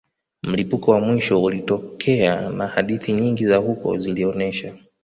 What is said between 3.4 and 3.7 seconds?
za